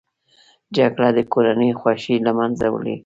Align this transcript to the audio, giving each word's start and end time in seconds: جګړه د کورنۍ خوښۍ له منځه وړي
جګړه 0.75 1.09
د 1.17 1.19
کورنۍ 1.33 1.71
خوښۍ 1.79 2.15
له 2.25 2.31
منځه 2.37 2.65
وړي 2.73 2.95